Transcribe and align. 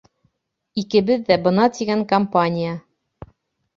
Икебеҙ 0.83 1.27
ҙә 1.29 1.37
бына 1.49 1.67
тигән 1.75 2.03
компания. 2.15 2.73